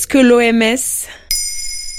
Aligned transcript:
Qu'est-ce 0.00 0.08
que 0.08 0.16
l'OMS 0.16 1.10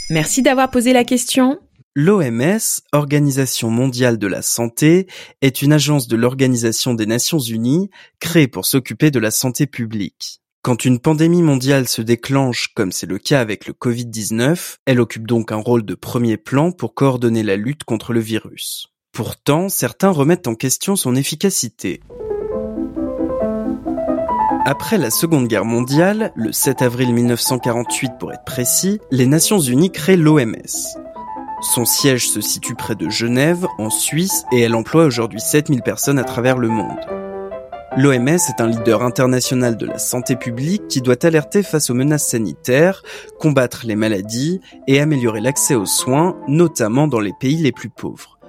Merci 0.09 0.41
d'avoir 0.41 0.71
posé 0.71 0.91
la 0.91 1.03
question. 1.03 1.59
L'OMS, 1.93 2.81
Organisation 2.93 3.69
mondiale 3.69 4.17
de 4.17 4.25
la 4.25 4.41
santé, 4.41 5.05
est 5.43 5.61
une 5.61 5.71
agence 5.71 6.07
de 6.07 6.15
l'Organisation 6.15 6.95
des 6.95 7.05
Nations 7.05 7.37
Unies 7.37 7.91
créée 8.19 8.47
pour 8.47 8.65
s'occuper 8.65 9.11
de 9.11 9.19
la 9.19 9.29
santé 9.29 9.67
publique. 9.67 10.41
Quand 10.63 10.83
une 10.83 10.97
pandémie 10.97 11.43
mondiale 11.43 11.87
se 11.87 12.01
déclenche, 12.01 12.69
comme 12.73 12.91
c'est 12.91 13.05
le 13.05 13.19
cas 13.19 13.39
avec 13.39 13.67
le 13.67 13.73
Covid-19, 13.73 14.77
elle 14.87 14.99
occupe 14.99 15.27
donc 15.27 15.51
un 15.51 15.57
rôle 15.57 15.85
de 15.85 15.93
premier 15.93 16.37
plan 16.37 16.71
pour 16.71 16.95
coordonner 16.95 17.43
la 17.43 17.55
lutte 17.55 17.83
contre 17.83 18.13
le 18.13 18.19
virus. 18.19 18.87
Pourtant, 19.11 19.69
certains 19.69 20.09
remettent 20.09 20.47
en 20.47 20.55
question 20.55 20.95
son 20.95 21.15
efficacité. 21.15 22.01
Après 24.63 24.99
la 24.99 25.09
Seconde 25.09 25.47
Guerre 25.47 25.65
mondiale, 25.65 26.31
le 26.35 26.51
7 26.51 26.83
avril 26.83 27.15
1948 27.15 28.11
pour 28.19 28.31
être 28.31 28.43
précis, 28.43 28.99
les 29.09 29.25
Nations 29.25 29.59
Unies 29.59 29.91
créent 29.91 30.17
l'OMS. 30.17 30.53
Son 31.73 31.83
siège 31.83 32.29
se 32.29 32.41
situe 32.41 32.75
près 32.75 32.93
de 32.93 33.09
Genève, 33.09 33.65
en 33.79 33.89
Suisse, 33.89 34.43
et 34.51 34.59
elle 34.61 34.75
emploie 34.75 35.05
aujourd'hui 35.05 35.41
7000 35.41 35.81
personnes 35.81 36.19
à 36.19 36.23
travers 36.23 36.59
le 36.59 36.67
monde. 36.67 36.99
L'OMS 37.97 38.27
est 38.27 38.61
un 38.61 38.67
leader 38.67 39.01
international 39.01 39.77
de 39.77 39.87
la 39.87 39.97
santé 39.97 40.35
publique 40.35 40.87
qui 40.87 41.01
doit 41.01 41.25
alerter 41.25 41.63
face 41.63 41.89
aux 41.89 41.95
menaces 41.95 42.29
sanitaires, 42.29 43.01
combattre 43.39 43.81
les 43.85 43.95
maladies 43.95 44.61
et 44.87 45.01
améliorer 45.01 45.41
l'accès 45.41 45.73
aux 45.73 45.87
soins, 45.87 46.37
notamment 46.47 47.07
dans 47.07 47.19
les 47.19 47.33
pays 47.39 47.57
les 47.57 47.71
plus 47.71 47.89
pauvres. 47.89 48.40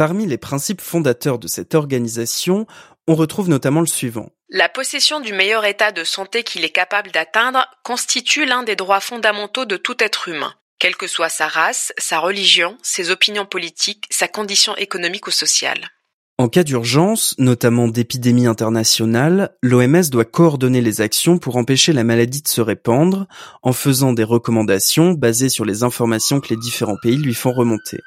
Parmi 0.00 0.24
les 0.24 0.38
principes 0.38 0.80
fondateurs 0.80 1.38
de 1.38 1.46
cette 1.46 1.74
organisation, 1.74 2.66
on 3.06 3.14
retrouve 3.14 3.50
notamment 3.50 3.80
le 3.80 3.86
suivant. 3.86 4.30
La 4.48 4.70
possession 4.70 5.20
du 5.20 5.34
meilleur 5.34 5.66
état 5.66 5.92
de 5.92 6.04
santé 6.04 6.42
qu'il 6.42 6.64
est 6.64 6.70
capable 6.70 7.10
d'atteindre 7.10 7.66
constitue 7.84 8.46
l'un 8.46 8.62
des 8.62 8.76
droits 8.76 9.00
fondamentaux 9.00 9.66
de 9.66 9.76
tout 9.76 10.02
être 10.02 10.28
humain, 10.28 10.54
quelle 10.78 10.96
que 10.96 11.06
soit 11.06 11.28
sa 11.28 11.48
race, 11.48 11.92
sa 11.98 12.18
religion, 12.18 12.78
ses 12.82 13.10
opinions 13.10 13.44
politiques, 13.44 14.06
sa 14.08 14.26
condition 14.26 14.74
économique 14.76 15.26
ou 15.26 15.32
sociale. 15.32 15.90
En 16.38 16.48
cas 16.48 16.64
d'urgence, 16.64 17.34
notamment 17.36 17.86
d'épidémie 17.86 18.46
internationale, 18.46 19.54
l'OMS 19.62 20.08
doit 20.10 20.24
coordonner 20.24 20.80
les 20.80 21.02
actions 21.02 21.36
pour 21.36 21.56
empêcher 21.56 21.92
la 21.92 22.04
maladie 22.04 22.40
de 22.40 22.48
se 22.48 22.62
répandre 22.62 23.26
en 23.62 23.74
faisant 23.74 24.14
des 24.14 24.24
recommandations 24.24 25.12
basées 25.12 25.50
sur 25.50 25.66
les 25.66 25.82
informations 25.82 26.40
que 26.40 26.48
les 26.48 26.56
différents 26.56 26.96
pays 27.02 27.18
lui 27.18 27.34
font 27.34 27.52
remonter. 27.52 27.98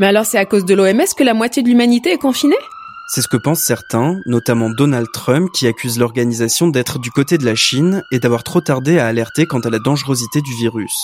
Mais 0.00 0.06
alors 0.06 0.24
c'est 0.24 0.38
à 0.38 0.46
cause 0.46 0.64
de 0.64 0.72
l'OMS 0.72 1.14
que 1.14 1.22
la 1.22 1.34
moitié 1.34 1.62
de 1.62 1.68
l'humanité 1.68 2.12
est 2.12 2.18
confinée? 2.18 2.56
C'est 3.06 3.20
ce 3.20 3.28
que 3.28 3.36
pensent 3.36 3.60
certains, 3.60 4.18
notamment 4.24 4.70
Donald 4.70 5.06
Trump 5.12 5.50
qui 5.52 5.66
accuse 5.66 5.98
l'organisation 5.98 6.68
d'être 6.68 6.98
du 6.98 7.10
côté 7.10 7.36
de 7.36 7.44
la 7.44 7.54
Chine 7.54 8.02
et 8.10 8.18
d'avoir 8.18 8.42
trop 8.42 8.62
tardé 8.62 8.98
à 8.98 9.06
alerter 9.06 9.44
quant 9.44 9.60
à 9.60 9.68
la 9.68 9.78
dangerosité 9.78 10.40
du 10.40 10.54
virus. 10.54 10.94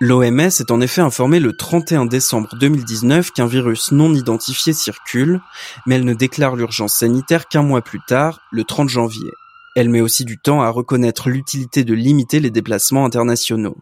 L'OMS 0.00 0.38
est 0.38 0.70
en 0.70 0.80
effet 0.80 1.00
informée 1.00 1.40
le 1.40 1.56
31 1.56 2.06
décembre 2.06 2.50
2019 2.60 3.32
qu'un 3.32 3.46
virus 3.46 3.90
non 3.90 4.14
identifié 4.14 4.72
circule, 4.72 5.40
mais 5.84 5.96
elle 5.96 6.04
ne 6.04 6.14
déclare 6.14 6.54
l'urgence 6.54 6.94
sanitaire 6.94 7.48
qu'un 7.48 7.62
mois 7.62 7.82
plus 7.82 8.00
tard, 8.06 8.38
le 8.52 8.62
30 8.62 8.88
janvier. 8.88 9.30
Elle 9.74 9.90
met 9.90 10.00
aussi 10.00 10.24
du 10.24 10.38
temps 10.38 10.62
à 10.62 10.70
reconnaître 10.70 11.30
l'utilité 11.30 11.82
de 11.82 11.94
limiter 11.94 12.38
les 12.38 12.50
déplacements 12.50 13.04
internationaux. 13.04 13.76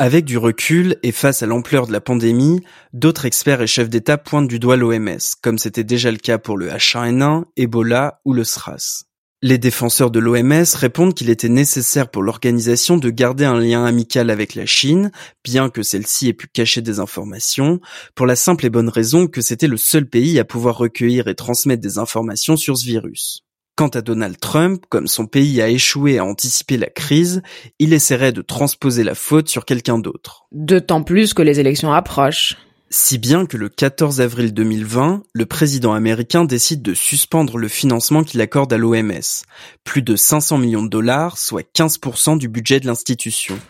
Avec 0.00 0.24
du 0.24 0.38
recul 0.38 0.94
et 1.02 1.10
face 1.10 1.42
à 1.42 1.46
l'ampleur 1.46 1.88
de 1.88 1.92
la 1.92 2.00
pandémie, 2.00 2.60
d'autres 2.92 3.24
experts 3.24 3.62
et 3.62 3.66
chefs 3.66 3.88
d'État 3.88 4.16
pointent 4.16 4.46
du 4.46 4.60
doigt 4.60 4.76
l'OMS, 4.76 5.18
comme 5.42 5.58
c'était 5.58 5.82
déjà 5.82 6.12
le 6.12 6.18
cas 6.18 6.38
pour 6.38 6.56
le 6.56 6.68
H1N1, 6.68 7.46
Ebola 7.56 8.20
ou 8.24 8.32
le 8.32 8.44
SRAS. 8.44 9.06
Les 9.42 9.58
défenseurs 9.58 10.12
de 10.12 10.20
l'OMS 10.20 10.76
répondent 10.76 11.14
qu'il 11.14 11.30
était 11.30 11.48
nécessaire 11.48 12.12
pour 12.12 12.22
l'organisation 12.22 12.96
de 12.96 13.10
garder 13.10 13.44
un 13.44 13.58
lien 13.58 13.84
amical 13.84 14.30
avec 14.30 14.54
la 14.54 14.66
Chine, 14.66 15.10
bien 15.42 15.68
que 15.68 15.82
celle-ci 15.82 16.28
ait 16.28 16.32
pu 16.32 16.46
cacher 16.46 16.80
des 16.80 17.00
informations, 17.00 17.80
pour 18.14 18.26
la 18.26 18.36
simple 18.36 18.66
et 18.66 18.70
bonne 18.70 18.90
raison 18.90 19.26
que 19.26 19.40
c'était 19.40 19.66
le 19.66 19.76
seul 19.76 20.08
pays 20.08 20.38
à 20.38 20.44
pouvoir 20.44 20.78
recueillir 20.78 21.26
et 21.26 21.34
transmettre 21.34 21.82
des 21.82 21.98
informations 21.98 22.56
sur 22.56 22.76
ce 22.78 22.86
virus. 22.86 23.47
Quant 23.78 23.86
à 23.86 24.00
Donald 24.00 24.40
Trump, 24.40 24.82
comme 24.88 25.06
son 25.06 25.26
pays 25.26 25.62
a 25.62 25.68
échoué 25.68 26.18
à 26.18 26.24
anticiper 26.24 26.76
la 26.76 26.88
crise, 26.88 27.42
il 27.78 27.92
essaierait 27.92 28.32
de 28.32 28.42
transposer 28.42 29.04
la 29.04 29.14
faute 29.14 29.48
sur 29.48 29.64
quelqu'un 29.64 30.00
d'autre. 30.00 30.48
D'autant 30.50 31.04
plus 31.04 31.32
que 31.32 31.42
les 31.42 31.60
élections 31.60 31.92
approchent. 31.92 32.56
Si 32.90 33.18
bien 33.18 33.46
que 33.46 33.56
le 33.56 33.68
14 33.68 34.20
avril 34.20 34.52
2020, 34.52 35.22
le 35.32 35.46
président 35.46 35.92
américain 35.92 36.44
décide 36.44 36.82
de 36.82 36.92
suspendre 36.92 37.56
le 37.56 37.68
financement 37.68 38.24
qu'il 38.24 38.40
accorde 38.40 38.72
à 38.72 38.78
l'OMS, 38.78 39.44
plus 39.84 40.02
de 40.02 40.16
500 40.16 40.58
millions 40.58 40.82
de 40.82 40.88
dollars, 40.88 41.38
soit 41.38 41.64
15% 41.72 42.36
du 42.36 42.48
budget 42.48 42.80
de 42.80 42.88
l'institution. 42.88 43.60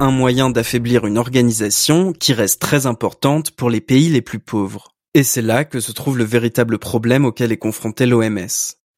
Un 0.00 0.12
moyen 0.12 0.48
d'affaiblir 0.48 1.04
une 1.04 1.18
organisation 1.18 2.14
qui 2.14 2.32
reste 2.32 2.58
très 2.58 2.86
importante 2.86 3.50
pour 3.50 3.68
les 3.68 3.82
pays 3.82 4.08
les 4.08 4.22
plus 4.22 4.40
pauvres. 4.40 4.94
Et 5.12 5.24
c'est 5.24 5.42
là 5.42 5.66
que 5.66 5.78
se 5.78 5.92
trouve 5.92 6.16
le 6.16 6.24
véritable 6.24 6.78
problème 6.78 7.26
auquel 7.26 7.52
est 7.52 7.58
confrontée 7.58 8.06
l'OMS. 8.06 8.48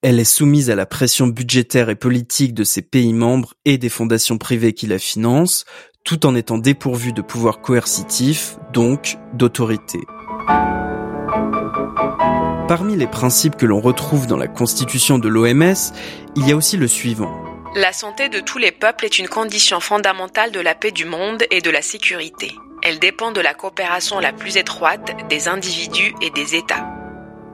Elle 0.03 0.21
est 0.21 0.25
soumise 0.25 0.71
à 0.71 0.75
la 0.75 0.87
pression 0.87 1.27
budgétaire 1.27 1.89
et 1.89 1.97
politique 1.97 2.55
de 2.55 2.65
ses 2.65 2.83
pays 2.83 3.15
membres 3.15 3.55
et 3.65 3.79
des 3.79 3.89
fondations 3.89 4.39
privées 4.39 4.75
qui 4.75 4.87
la 4.87 4.99
financent, 4.99 5.65
tout 6.05 6.27
en 6.27 6.35
étant 6.35 6.59
dépourvu 6.59 7.13
de 7.13 7.23
pouvoir 7.23 7.61
coercitif, 7.61 8.57
donc 8.73 9.17
d'autorité. 9.33 10.01
Parmi 12.69 12.97
les 12.97 13.07
principes 13.07 13.57
que 13.57 13.67
l'on 13.67 13.81
retrouve 13.81 14.27
dans 14.27 14.37
la 14.37 14.49
constitution 14.49 15.19
de 15.19 15.29
l'OMS, 15.29 15.75
il 16.37 16.49
y 16.49 16.53
a 16.53 16.57
aussi 16.57 16.77
le 16.77 16.89
suivant. 16.89 17.33
La 17.75 17.93
santé 17.93 18.29
de 18.29 18.41
tous 18.41 18.59
les 18.59 18.73
peuples 18.73 19.05
est 19.05 19.19
une 19.19 19.29
condition 19.29 19.81
fondamentale 19.81 20.51
de 20.51 20.61
la 20.61 20.75
paix 20.75 20.93
du 20.93 21.05
monde 21.05 21.45
et 21.51 21.61
de 21.61 21.71
la 21.71 21.83
sécurité. 21.83 22.53
Elle 22.83 22.99
dépend 22.99 23.33
de 23.33 23.41
la 23.41 23.55
coopération 23.55 24.21
la 24.21 24.33
plus 24.33 24.57
étroite 24.57 25.17
des 25.29 25.49
individus 25.49 26.15
et 26.21 26.31
des 26.31 26.55
États. 26.55 26.96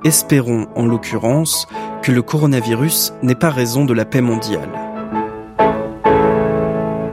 Espérons, 0.05 0.67
en 0.75 0.87
l'occurrence, 0.87 1.69
que 2.03 2.11
le 2.11 2.23
coronavirus 2.23 3.13
n'est 3.23 3.37
pas 3.37 3.51
raison 3.51 3.85
de 3.85 3.95
la 3.95 4.05
paix 4.05 4.21
mondiale. 4.21 4.69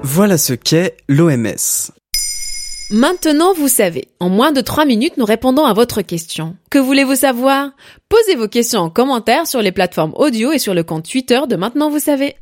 Voilà 0.02 0.40
ce 0.40 0.54
qu'est 0.54 0.98
l'OMS. 1.08 1.92
Maintenant, 2.90 3.54
vous 3.54 3.68
savez. 3.68 4.08
En 4.20 4.30
moins 4.30 4.52
de 4.52 4.62
3 4.62 4.86
minutes, 4.86 5.18
nous 5.18 5.26
répondons 5.26 5.66
à 5.66 5.74
votre 5.74 6.02
question. 6.02 6.56
Que 6.72 6.80
voulez-vous 6.80 7.16
savoir? 7.16 7.70
Posez 8.10 8.36
vos 8.36 8.48
questions 8.48 8.82
en 8.82 8.90
commentaire 8.90 9.46
sur 9.46 9.62
les 9.62 9.72
plateformes 9.72 10.14
audio 10.16 10.52
et 10.52 10.58
sur 10.58 10.74
le 10.74 10.84
compte 10.84 11.08
Twitter 11.08 11.42
de 11.48 11.56
Maintenant, 11.56 11.92
vous 11.92 12.00
savez. 12.00 12.36